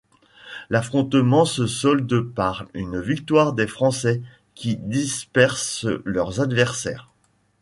L'affrontement 0.71 1.45
se 1.45 1.67
solde 1.67 2.21
par 2.33 2.65
une 2.73 2.99
victoire 2.99 3.53
des 3.53 3.67
Français 3.67 4.19
qui 4.55 4.77
dispersent 4.77 5.85
leurs 6.05 6.41
adversaires. 6.41 7.11